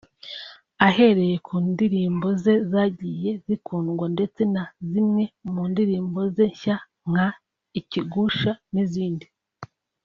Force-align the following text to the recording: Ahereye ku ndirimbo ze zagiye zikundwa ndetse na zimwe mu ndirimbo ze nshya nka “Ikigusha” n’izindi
Ahereye 0.87 1.35
ku 1.45 1.53
ndirimbo 1.69 2.27
ze 2.43 2.53
zagiye 2.71 3.31
zikundwa 3.45 4.05
ndetse 4.15 4.41
na 4.53 4.63
zimwe 4.89 5.23
mu 5.51 5.61
ndirimbo 5.71 6.19
ze 6.35 6.45
nshya 6.51 6.75
nka 7.09 7.27
“Ikigusha” 7.79 8.51
n’izindi 8.73 9.27